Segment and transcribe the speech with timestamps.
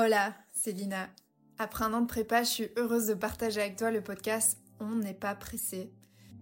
[0.00, 1.08] Hola, c'est Lina.
[1.58, 4.94] Après un an de prépa, je suis heureuse de partager avec toi le podcast On
[4.94, 5.92] n'est pas pressé,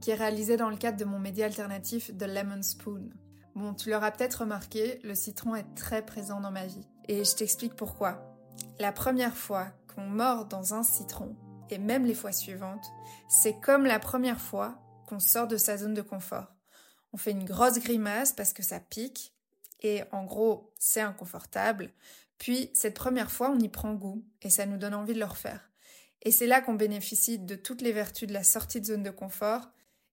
[0.02, 3.08] qui est réalisé dans le cadre de mon média alternatif The Lemon Spoon.
[3.54, 6.86] Bon, tu l'auras peut-être remarqué, le citron est très présent dans ma vie.
[7.08, 8.36] Et je t'explique pourquoi.
[8.78, 11.34] La première fois qu'on mord dans un citron,
[11.70, 12.84] et même les fois suivantes,
[13.26, 16.52] c'est comme la première fois qu'on sort de sa zone de confort.
[17.14, 19.34] On fait une grosse grimace parce que ça pique,
[19.86, 21.92] et en gros, c'est inconfortable.
[22.38, 25.24] Puis, cette première fois, on y prend goût et ça nous donne envie de le
[25.24, 25.70] refaire.
[26.22, 29.10] Et c'est là qu'on bénéficie de toutes les vertus de la sortie de zone de
[29.10, 29.70] confort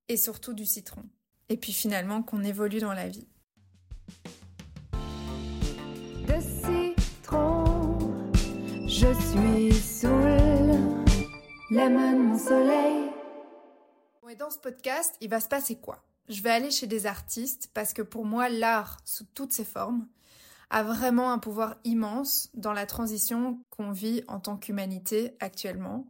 [0.09, 1.03] et surtout du citron.
[1.49, 3.27] Et puis finalement, qu'on évolue dans la vie.
[6.27, 7.97] De citron,
[8.87, 10.77] je suis saoul,
[11.71, 13.09] lemon mon soleil.
[14.29, 16.03] Et dans ce podcast, il va se passer quoi?
[16.29, 20.07] Je vais aller chez des artistes parce que pour moi, l'art, sous toutes ses formes,
[20.69, 26.07] a vraiment un pouvoir immense dans la transition qu'on vit en tant qu'humanité actuellement.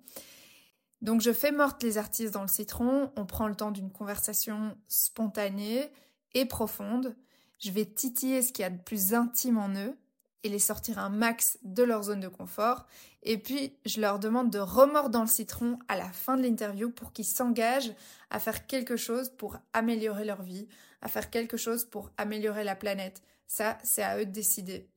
[1.01, 4.77] Donc je fais morte les artistes dans le citron, on prend le temps d'une conversation
[4.87, 5.91] spontanée
[6.33, 7.17] et profonde.
[7.59, 9.97] Je vais titiller ce qu'il y a de plus intime en eux
[10.43, 12.85] et les sortir un max de leur zone de confort.
[13.23, 16.89] Et puis, je leur demande de remordre dans le citron à la fin de l'interview
[16.89, 17.93] pour qu'ils s'engagent
[18.29, 20.67] à faire quelque chose pour améliorer leur vie,
[21.01, 23.21] à faire quelque chose pour améliorer la planète.
[23.47, 24.89] Ça, c'est à eux de décider.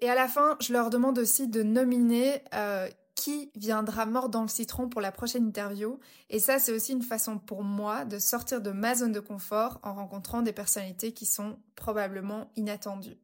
[0.00, 4.42] Et à la fin, je leur demande aussi de nominer euh, qui viendra mort dans
[4.42, 6.00] le citron pour la prochaine interview.
[6.30, 9.78] Et ça, c'est aussi une façon pour moi de sortir de ma zone de confort
[9.82, 13.18] en rencontrant des personnalités qui sont probablement inattendues.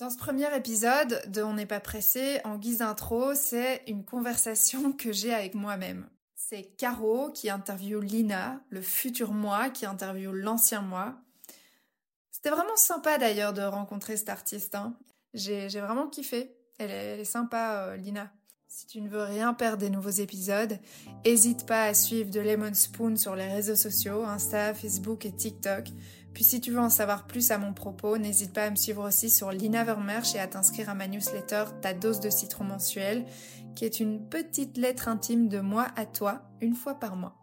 [0.00, 4.92] Dans ce premier épisode de On n'est pas pressé, en guise d'intro, c'est une conversation
[4.96, 6.08] que j'ai avec moi-même.
[6.34, 11.20] C'est Caro qui interviewe Lina, le futur moi qui interviewe l'ancien moi.
[12.30, 14.74] C'était vraiment sympa d'ailleurs de rencontrer cet artiste.
[14.74, 14.96] Hein.
[15.34, 16.56] J'ai vraiment kiffé.
[16.78, 18.32] Elle est, sympa, euh, Lina.
[18.80, 20.78] Si tu ne veux rien perdre des nouveaux épisodes,
[21.26, 25.88] n'hésite pas à suivre The Lemon Spoon sur les réseaux sociaux, Insta, Facebook et TikTok.
[26.32, 29.06] Puis si tu veux en savoir plus à mon propos, n'hésite pas à me suivre
[29.06, 33.26] aussi sur Lina Vermersch et à t'inscrire à ma newsletter Ta dose de citron mensuel,
[33.76, 37.36] qui est une petite lettre intime de moi à toi, une fois par mois.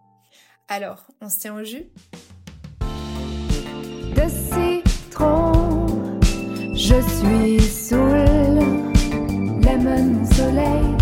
[0.67, 1.85] Alors, on se tient au jus?
[4.15, 4.23] De
[6.73, 7.61] je suis
[10.37, 10.97] soleil,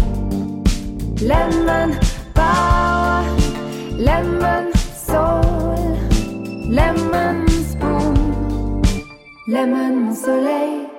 [1.21, 1.97] lemon
[2.33, 3.23] power,
[3.97, 5.97] lemon soul,
[6.69, 7.45] lemon
[9.47, 10.94] Lemon mon soleil